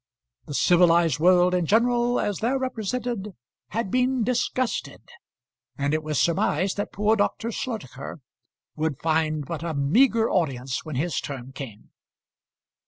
[0.47, 3.35] The civilised world in general, as there represented,
[3.67, 5.03] had been disgusted,
[5.77, 7.51] and it was surmised that poor Dr.
[7.51, 8.19] Slotacher
[8.75, 11.91] would find but a meagre audience when his turn came.